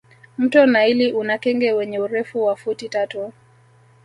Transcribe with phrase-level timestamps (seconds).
[0.37, 3.33] mto naili una kenge wenye urefu wa futi tatu